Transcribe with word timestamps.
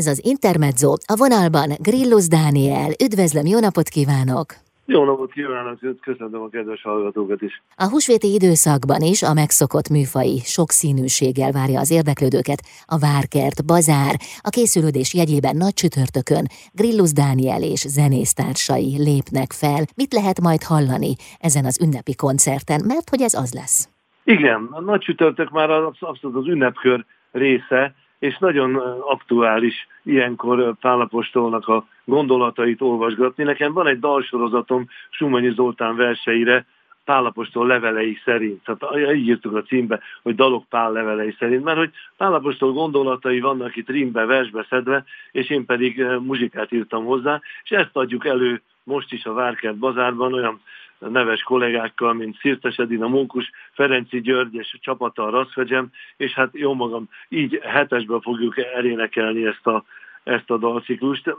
Ez 0.00 0.06
az 0.06 0.20
Intermezzo, 0.32 0.90
a 1.12 1.16
vonalban 1.22 1.68
Grillus 1.88 2.26
Dániel. 2.28 2.90
Üdvözlöm, 3.06 3.46
jó 3.46 3.58
napot 3.66 3.88
kívánok! 3.96 4.46
Jó 4.86 5.04
napot 5.04 5.32
kívánok, 5.32 5.78
köszönöm 6.00 6.42
a 6.42 6.48
kedves 6.48 6.82
hallgatókat 6.82 7.42
is. 7.42 7.62
A 7.76 7.88
húsvéti 7.88 8.32
időszakban 8.38 9.00
is 9.00 9.22
a 9.22 9.32
megszokott 9.32 9.88
műfai 9.88 10.38
sokszínűséggel 10.56 11.52
várja 11.52 11.78
az 11.80 11.90
érdeklődőket 11.90 12.60
a 12.94 12.98
Várkert 12.98 13.66
Bazár. 13.66 14.14
A 14.48 14.50
készülődés 14.56 15.14
jegyében 15.14 15.56
nagy 15.56 15.74
csütörtökön 15.74 16.44
Grillus 16.72 17.12
Dániel 17.12 17.62
és 17.62 17.82
zenésztársai 17.96 18.92
lépnek 19.08 19.50
fel. 19.62 19.82
Mit 20.00 20.12
lehet 20.18 20.40
majd 20.40 20.62
hallani 20.62 21.12
ezen 21.48 21.64
az 21.64 21.80
ünnepi 21.84 22.14
koncerten, 22.24 22.80
mert 22.92 23.08
hogy 23.08 23.22
ez 23.28 23.34
az 23.42 23.50
lesz? 23.60 23.88
Igen, 24.24 24.68
a 24.70 24.80
nagy 24.80 25.00
csütörtök 25.00 25.50
már 25.50 25.70
abszolút 25.70 26.36
az 26.40 26.46
ünnepkör 26.46 27.04
része, 27.32 27.94
és 28.18 28.38
nagyon 28.38 28.74
aktuális 29.00 29.88
ilyenkor 30.02 30.74
Pálapostolnak 30.80 31.68
a 31.68 31.86
gondolatait 32.04 32.80
olvasgatni. 32.80 33.44
Nekem 33.44 33.72
van 33.72 33.86
egy 33.86 33.98
dalsorozatom 33.98 34.88
Sumanyi 35.10 35.50
Zoltán 35.50 35.96
verseire, 35.96 36.66
Pálapostól 37.04 37.66
levelei 37.66 38.18
szerint. 38.24 38.62
Tehát 38.64 39.14
így 39.14 39.26
írtuk 39.26 39.54
a 39.54 39.62
címbe, 39.62 40.00
hogy 40.22 40.34
dalok 40.34 40.64
Pál 40.68 40.92
levelei 40.92 41.34
szerint, 41.38 41.64
mert 41.64 41.78
hogy 41.78 41.90
Pálapostól 42.16 42.72
gondolatai 42.72 43.40
vannak 43.40 43.76
itt 43.76 43.88
rímbe, 43.88 44.24
versbe 44.24 44.66
szedve, 44.68 45.04
és 45.30 45.50
én 45.50 45.64
pedig 45.64 46.04
muzsikát 46.20 46.72
írtam 46.72 47.04
hozzá, 47.04 47.40
és 47.62 47.70
ezt 47.70 47.96
adjuk 47.96 48.26
elő 48.26 48.62
most 48.84 49.12
is 49.12 49.24
a 49.24 49.32
Várkert 49.32 49.76
bazárban 49.76 50.32
olyan 50.32 50.60
neves 50.98 51.42
kollégákkal, 51.42 52.12
mint 52.12 52.38
Szirtes 52.38 52.76
Edina 52.76 53.08
Munkus, 53.08 53.50
Ferenci 53.72 54.20
György 54.20 54.54
és 54.54 54.72
a 54.74 54.78
csapata 54.80 55.24
a 55.24 55.30
Raszfegyem, 55.30 55.90
és 56.16 56.32
hát 56.32 56.48
jó 56.52 56.74
magam, 56.74 57.08
így 57.28 57.60
hetesben 57.62 58.20
fogjuk 58.20 58.58
elénekelni 58.58 59.46
ezt 59.46 59.66
a, 59.66 59.84
ezt 60.22 60.50
a 60.50 60.56
dalciklust. 60.56 61.36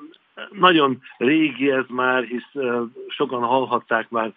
Nagyon 0.51 1.01
régi 1.17 1.71
ez 1.71 1.85
már, 1.87 2.23
hisz 2.23 2.63
sokan 3.07 3.43
hallhatták 3.43 4.09
már 4.09 4.33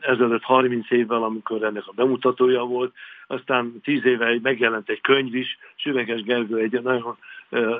ezelőtt 0.00 0.42
30 0.42 0.90
évvel, 0.90 1.22
amikor 1.22 1.62
ennek 1.62 1.86
a 1.86 1.92
bemutatója 1.94 2.62
volt, 2.62 2.94
aztán 3.26 3.80
10 3.82 4.04
éve 4.04 4.38
megjelent 4.42 4.88
egy 4.88 5.00
könyv 5.00 5.34
is, 5.34 5.58
Süveges 5.76 6.22
Gergő 6.22 6.56
egy 6.56 6.82
nagyon 6.82 7.16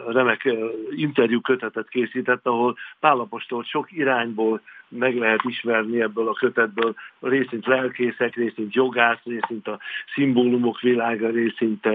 remek 0.08 0.48
interjú 0.90 1.40
kötetet 1.40 1.88
készített, 1.88 2.46
ahol 2.46 2.76
Pálapostól 3.00 3.64
sok 3.64 3.92
irányból 3.92 4.60
meg 4.88 5.16
lehet 5.16 5.40
ismerni 5.44 6.00
ebből 6.00 6.28
a 6.28 6.32
kötetből, 6.32 6.94
részint 7.20 7.66
lelkészek, 7.66 8.34
részint 8.34 8.74
jogász, 8.74 9.20
részint 9.24 9.68
a 9.68 9.78
szimbólumok 10.14 10.80
világa, 10.80 11.28
részint 11.28 11.88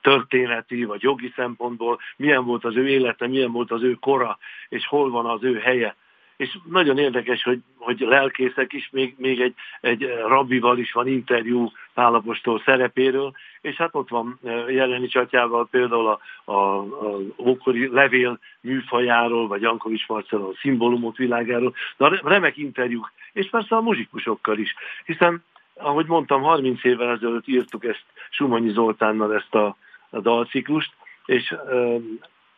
történeti 0.00 0.84
vagy 0.84 1.02
jogi 1.02 1.32
szempontból, 1.36 1.98
milyen 2.16 2.44
volt 2.44 2.64
az 2.64 2.76
ő 2.76 2.88
élete, 2.88 3.26
milyen 3.26 3.52
volt 3.52 3.70
az 3.70 3.82
ő 3.82 3.92
kora, 4.00 4.38
és 4.68 4.86
hol 4.86 5.10
van 5.10 5.26
az 5.26 5.42
ő 5.42 5.58
helye 5.58 5.96
és 6.42 6.58
nagyon 6.64 6.98
érdekes, 6.98 7.42
hogy, 7.42 7.60
hogy 7.76 8.00
lelkészek 8.00 8.72
is, 8.72 8.88
még, 8.92 9.14
még 9.18 9.40
egy, 9.40 9.54
egy 9.80 10.06
rabbival 10.26 10.78
is 10.78 10.92
van 10.92 11.08
interjú 11.08 11.70
Pálapostól 11.94 12.62
szerepéről, 12.64 13.32
és 13.60 13.76
hát 13.76 13.94
ott 13.94 14.08
van 14.08 14.38
Jeleni 14.68 15.06
Csatyával 15.06 15.68
például 15.70 16.06
a, 16.06 16.20
a, 16.52 16.78
a 16.78 17.18
ókori 17.36 17.88
levél 17.88 18.38
műfajáról, 18.60 19.46
vagy 19.46 19.60
Jankovics 19.60 20.08
Marcel 20.08 20.40
a 20.40 20.56
szimbólumok 20.60 21.16
világáról, 21.16 21.74
de 21.96 22.20
remek 22.22 22.56
interjúk, 22.56 23.12
és 23.32 23.48
persze 23.50 23.76
a 23.76 23.80
muzsikusokkal 23.80 24.58
is, 24.58 24.74
hiszen 25.04 25.44
ahogy 25.74 26.06
mondtam, 26.06 26.42
30 26.42 26.84
évvel 26.84 27.10
ezelőtt 27.10 27.46
írtuk 27.46 27.84
ezt 27.84 28.04
Sumonyi 28.30 28.70
Zoltánnal 28.70 29.34
ezt 29.34 29.54
a, 29.54 29.76
a 30.10 30.20
dalciklust, 30.20 30.92
és 31.24 31.50
e, 31.50 31.56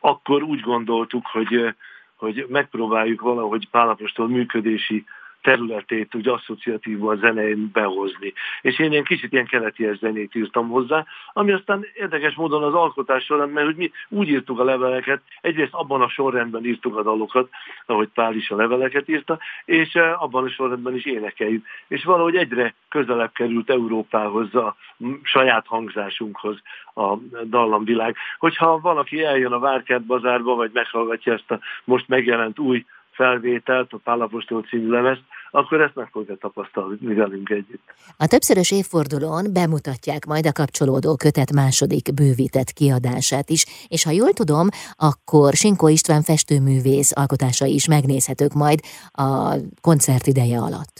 akkor 0.01 0.43
úgy 0.43 0.61
gondoltuk, 0.61 1.27
hogy 1.27 1.75
hogy 2.17 2.47
megpróbáljuk 2.49 3.21
valahogy 3.21 3.69
Pálapostól 3.71 4.29
működési 4.29 5.05
területét 5.45 6.15
úgy 6.15 6.29
asszociatívban 6.29 7.17
zenén 7.17 7.71
behozni. 7.73 8.33
És 8.61 8.79
én 8.79 8.93
ilyen 8.93 9.05
kicsit 9.05 9.33
ilyen 9.33 9.47
keleti 9.47 9.89
zenét 10.01 10.35
írtam 10.35 10.69
hozzá, 10.69 11.05
ami 11.33 11.53
aztán 11.53 11.87
érdekes 11.95 12.35
módon 12.35 12.63
az 12.63 12.75
alkotás 12.75 13.25
során, 13.25 13.49
mert 13.49 13.67
hogy 13.67 13.77
mi 13.77 13.91
úgy 14.09 14.29
írtuk 14.29 14.61
a 14.61 14.65
leveleket, 14.65 15.23
egyrészt 15.41 15.73
abban 15.73 16.01
a 16.01 16.09
sorrendben 16.09 16.65
írtuk 16.65 16.97
a 16.97 17.03
dalokat, 17.03 17.49
ahogy 17.87 18.09
Pál 18.15 18.35
is 18.35 18.51
a 18.51 18.57
leveleket 18.57 19.09
írta, 19.09 19.39
és 19.65 19.95
eh, 19.95 20.23
abban 20.23 20.45
a 20.45 20.49
sorrendben 20.49 20.95
is 20.95 21.05
énekeljük. 21.05 21.67
És 21.89 22.05
valahogy 22.05 22.37
egyre 22.37 22.75
közelebb 22.89 23.33
került 23.33 23.71
Európához, 23.71 24.55
a 24.55 24.77
saját 25.23 25.67
hangzásunkhoz 25.67 26.63
a 26.95 27.17
dallamvilág. 27.45 28.17
Hogyha 28.39 28.81
valaki 28.81 29.23
eljön 29.23 29.53
a 29.53 29.59
Várkert 29.59 30.05
bazárba, 30.05 30.55
vagy 30.55 30.71
meghallgatja 30.73 31.33
ezt 31.33 31.51
a 31.51 31.61
most 31.85 32.09
megjelent 32.09 32.59
új 32.59 32.85
felvételt, 33.15 33.93
a 33.93 33.97
Pálapostól 34.05 34.63
című 34.63 34.89
lemezt, 34.89 35.23
akkor 35.51 35.81
ezt 35.81 35.95
meg 35.95 36.09
fogja 36.11 36.37
tapasztalni 36.37 37.15
velünk 37.15 37.51
együtt. 37.51 37.95
A 38.19 38.27
többszörös 38.27 38.73
évfordulón 38.73 39.53
bemutatják 39.53 40.25
majd 40.27 40.47
a 40.47 40.53
kapcsolódó 40.53 41.17
kötet 41.17 41.53
második 41.53 42.15
bővített 42.15 42.71
kiadását 42.71 43.49
is, 43.51 43.65
és 43.89 44.05
ha 44.05 44.11
jól 44.11 44.33
tudom, 44.33 44.67
akkor 45.09 45.53
Sinkó 45.53 45.89
István 45.89 46.23
festőművész 46.23 47.17
alkotásai 47.17 47.75
is 47.75 47.89
megnézhetők 47.89 48.53
majd 48.53 48.79
a 49.13 49.55
koncert 49.81 50.27
ideje 50.27 50.59
alatt. 50.59 50.95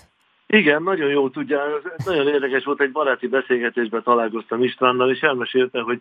Igen, 0.47 0.83
nagyon 0.83 1.11
jó 1.11 1.29
tudja, 1.29 1.61
ez 1.97 2.05
nagyon 2.05 2.29
érdekes 2.29 2.65
volt, 2.65 2.81
egy 2.81 2.93
baráti 2.93 3.27
beszélgetésben 3.27 4.03
találkoztam 4.03 4.63
Istvánnal, 4.63 5.11
és 5.11 5.21
elmesélte, 5.21 5.81
hogy 5.81 6.01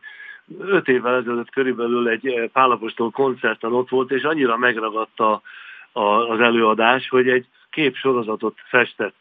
öt 0.59 0.87
évvel 0.87 1.15
ezelőtt 1.15 1.49
körülbelül 1.49 2.07
egy 2.07 2.49
Pálapostól 2.53 3.11
koncerten 3.11 3.73
ott 3.73 3.89
volt, 3.89 4.11
és 4.11 4.23
annyira 4.23 4.57
megragadta 4.57 5.41
az 5.93 6.39
előadás, 6.39 7.09
hogy 7.09 7.29
egy 7.29 7.45
képsorozatot 7.69 8.57
festett 8.65 9.15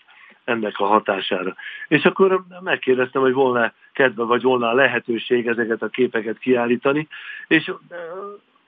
ennek 0.45 0.79
a 0.79 0.87
hatására. 0.87 1.55
És 1.89 2.05
akkor 2.05 2.45
megkérdeztem, 2.61 3.23
hogy 3.23 3.33
volna 3.33 3.73
kedve, 3.93 4.25
vagy 4.25 4.43
volna 4.43 4.73
lehetőség 4.73 5.47
ezeket 5.47 5.83
a 5.83 5.89
képeket 5.89 6.39
kiállítani, 6.39 7.09
és 7.47 7.73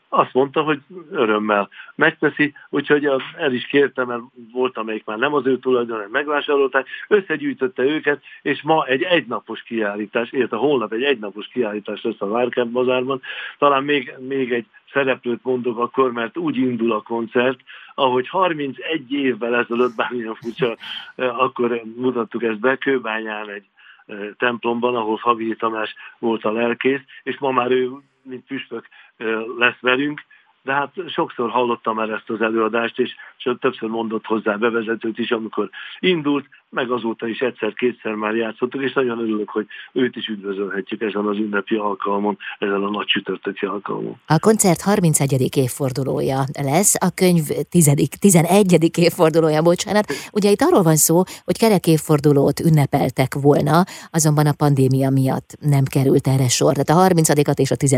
azt 0.09 0.33
mondta, 0.33 0.63
hogy 0.63 0.81
örömmel 1.11 1.69
megteszi, 1.95 2.55
úgyhogy 2.69 3.05
el 3.37 3.53
is 3.53 3.67
kértem, 3.67 4.07
mert 4.07 4.23
volt, 4.53 4.77
amelyik 4.77 5.05
már 5.05 5.19
nem 5.19 5.35
az 5.35 5.47
ő 5.47 5.59
tulajdon, 5.59 6.03
megvásárolták, 6.11 6.87
összegyűjtötte 7.09 7.83
őket, 7.83 8.23
és 8.43 8.63
ma 8.63 8.87
egy 8.87 9.03
egynapos 9.03 9.63
kiállítás, 9.63 10.33
illetve 10.33 10.57
holnap 10.57 10.93
egy 10.93 11.03
egynapos 11.03 11.47
kiállítás 11.47 12.03
lesz 12.03 12.21
a 12.21 12.29
Várkemp 12.29 12.73
bazárban. 12.73 13.23
Talán 13.59 13.85
még, 13.85 14.15
még 14.19 14.53
egy 14.53 14.67
szereplőt 14.94 15.44
mondok 15.44 15.78
akkor, 15.78 16.12
mert 16.12 16.37
úgy 16.37 16.56
indul 16.56 16.93
a 16.93 17.03
koncert, 17.03 17.60
ahogy 17.94 18.28
31 18.28 19.12
évvel 19.12 19.56
ezelőtt, 19.56 19.97
bármilyen 19.97 20.34
furcsa, 20.34 20.77
eh, 21.15 21.41
akkor 21.41 21.82
mutattuk 21.97 22.43
ezt 22.43 22.60
be, 22.60 22.77
Kőbányán 22.77 23.49
egy 23.49 23.65
eh, 24.06 24.19
templomban, 24.38 24.94
ahol 24.94 25.16
Fabi 25.16 25.56
Tamás 25.56 25.94
volt 26.19 26.44
a 26.44 26.53
lelkész, 26.53 27.03
és 27.22 27.38
ma 27.38 27.50
már 27.50 27.71
ő, 27.71 27.91
mint 28.22 28.47
püspök 28.47 28.88
eh, 29.16 29.27
lesz 29.59 29.81
velünk, 29.81 30.25
de 30.65 30.72
hát 30.72 30.93
sokszor 31.09 31.50
hallottam 31.50 31.99
el 31.99 32.12
ezt 32.12 32.31
az 32.31 32.41
előadást, 32.41 32.99
és 32.99 33.15
többször 33.61 33.88
mondott 33.88 34.25
hozzá 34.26 34.56
bevezetőt 34.56 35.19
is, 35.19 35.31
amikor 35.31 35.71
indult, 35.99 36.47
meg 36.75 36.91
azóta 36.91 37.27
is 37.29 37.39
egyszer-kétszer 37.39 38.15
már 38.15 38.35
játszottuk, 38.35 38.83
és 38.83 38.93
nagyon 38.93 39.19
örülök, 39.19 39.51
hogy 39.51 39.67
őt 39.93 40.17
is 40.17 40.27
üdvözölhetjük 40.27 41.01
ezen 41.01 41.27
az 41.27 41.37
ünnepi 41.37 41.75
alkalmon, 41.75 42.39
ezen 42.59 42.83
a 42.83 42.91
nagy 42.91 43.07
csütörtöki 43.07 43.67
alkalmon. 43.67 44.21
A 44.27 44.39
koncert 44.39 44.81
31. 44.81 45.57
évfordulója 45.57 46.45
lesz, 46.62 46.95
a 46.95 47.11
könyv 47.15 47.43
10. 47.71 47.93
11. 48.21 48.99
évfordulója, 48.99 49.62
bocsánat. 49.62 50.07
Ugye 50.33 50.51
itt 50.51 50.61
arról 50.61 50.83
van 50.83 50.97
szó, 50.97 51.23
hogy 51.45 51.59
kerek 51.59 51.87
évfordulót 51.87 52.61
ünnepeltek 52.61 53.35
volna, 53.35 53.85
azonban 54.11 54.47
a 54.47 54.53
pandémia 54.53 55.11
miatt 55.11 55.56
nem 55.61 55.85
került 55.85 56.27
erre 56.27 56.49
sor. 56.49 56.73
Tehát 56.73 56.89
a 56.89 56.93
30 56.93 57.29
és 57.59 57.71
a 57.71 57.77
10 57.77 57.93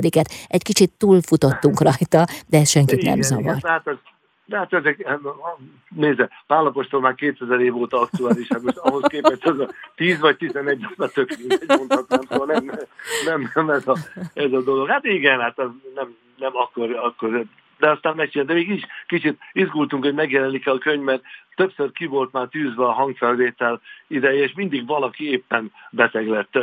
egy 0.49 0.63
kicsit 0.63 0.91
túlfutottunk 0.99 1.81
rajta, 1.81 2.25
de 2.47 2.65
senkit 2.65 3.03
nem 3.03 3.21
zavar. 3.21 3.57
Igen, 3.57 3.61
hát 3.63 3.87
az 3.87 3.97
de 4.47 4.57
hát 4.57 4.73
ezek, 4.73 5.07
hát, 5.07 5.21
nézze, 5.89 6.31
Pálapostól 6.47 7.01
már 7.01 7.15
2000 7.15 7.61
év 7.61 7.77
óta 7.77 8.01
aktuális, 8.01 8.49
hát 8.49 8.63
most 8.63 8.77
ahhoz 8.77 9.03
képest 9.07 9.45
ez 9.45 9.59
a 9.59 9.69
10 9.95 10.21
vagy 10.21 10.37
11, 10.37 10.85
az 10.85 10.97
már 10.97 11.09
tök 11.09 11.37
mindegy, 11.39 11.69
szóval 12.29 12.47
nem, 12.47 12.71
nem, 13.25 13.51
nem 13.55 13.71
ez, 13.71 13.89
a, 13.89 13.97
ez 14.35 14.53
a 14.53 14.63
dolog. 14.63 14.89
Hát 14.89 15.05
igen, 15.05 15.41
hát 15.41 15.59
az 15.59 15.71
nem, 15.95 16.17
nem 16.37 16.57
akkor, 16.57 16.97
akkor 16.97 17.45
de 17.79 17.91
aztán 17.91 18.15
megcsinálta. 18.17 18.53
De 18.53 18.59
még 18.59 18.69
is 18.69 18.83
kicsit 19.07 19.39
izgultunk, 19.53 20.05
hogy 20.05 20.15
megjelenik 20.15 20.67
a 20.67 20.79
könyv, 20.79 21.03
mert 21.03 21.23
többször 21.57 21.93
ki 21.93 22.07
volt 22.07 22.33
már 22.33 22.47
tűzve 22.49 22.85
a 22.85 22.93
hangfelvétel 22.93 23.81
ideje, 24.07 24.43
és 24.43 24.53
mindig 24.53 24.87
valaki 24.87 25.31
éppen 25.31 25.73
beteg 25.91 26.29
lett, 26.29 26.59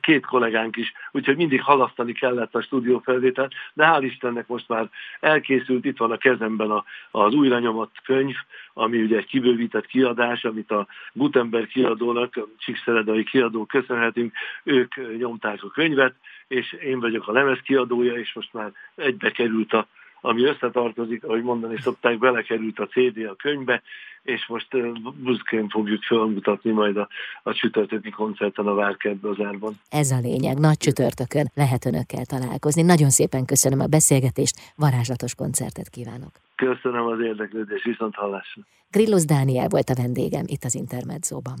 két 0.00 0.26
kollégánk 0.26 0.76
is, 0.76 0.92
úgyhogy 1.12 1.36
mindig 1.36 1.62
halasztani 1.62 2.12
kellett 2.12 2.54
a 2.54 2.62
stúdiófelvételt, 2.62 3.52
de 3.72 3.86
hál' 3.86 4.02
Istennek 4.04 4.46
most 4.46 4.68
már 4.68 4.88
elkészült, 5.20 5.84
itt 5.84 5.96
van 5.96 6.10
a 6.10 6.16
kezemben 6.16 6.70
a, 6.70 6.84
az 7.10 7.34
újra 7.34 7.58
nyomott 7.58 7.94
könyv, 8.04 8.34
ami 8.72 9.02
ugye 9.02 9.16
egy 9.16 9.26
kibővített 9.26 9.86
kiadás, 9.86 10.44
amit 10.44 10.70
a 10.70 10.86
Gutenberg 11.12 11.66
kiadónak, 11.66 12.48
Csíkszeredai 12.58 13.24
kiadó 13.24 13.64
köszönhetünk, 13.64 14.32
ők 14.62 15.16
nyomták 15.18 15.62
a 15.62 15.70
könyvet, 15.70 16.14
és 16.48 16.72
én 16.72 17.00
vagyok 17.00 17.28
a 17.28 17.32
lemez 17.32 17.58
kiadója, 17.64 18.14
és 18.14 18.32
most 18.34 18.52
már 18.52 18.72
egybe 18.94 19.30
került 19.30 19.72
a 19.72 19.86
ami 20.24 20.44
összetartozik, 20.44 21.24
ahogy 21.24 21.42
mondani 21.42 21.76
szokták, 21.80 22.18
belekerült 22.18 22.78
a 22.78 22.86
CD 22.86 23.16
a 23.26 23.34
könyvbe, 23.34 23.82
és 24.22 24.46
most 24.46 24.68
büszkén 25.14 25.68
fogjuk 25.68 26.02
felmutatni 26.02 26.70
majd 26.70 26.96
a, 26.96 27.08
a 27.42 27.52
csütörtöki 27.52 28.10
koncerten 28.10 28.66
a 28.66 28.74
Várkert 28.74 29.18
Ez 29.88 30.10
a 30.10 30.18
lényeg, 30.18 30.58
nagy 30.58 30.76
csütörtökön 30.76 31.50
lehet 31.54 31.84
önökkel 31.84 32.24
találkozni. 32.24 32.82
Nagyon 32.82 33.10
szépen 33.10 33.44
köszönöm 33.44 33.80
a 33.80 33.86
beszélgetést, 33.86 34.72
varázslatos 34.76 35.34
koncertet 35.34 35.88
kívánok. 35.88 36.30
Köszönöm 36.56 37.06
az 37.06 37.20
érdeklődést, 37.20 37.84
viszont 37.84 38.14
hallásra. 38.14 38.62
Grillos 38.90 39.24
Dániel 39.24 39.68
volt 39.68 39.88
a 39.88 39.94
vendégem 39.94 40.44
itt 40.46 40.64
az 40.64 40.74
Intermedzóban. 40.74 41.58